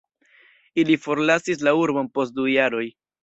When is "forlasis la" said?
1.03-1.75